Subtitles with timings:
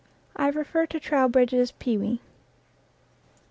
[0.35, 2.21] I refer to Trow bridge's "Pewee."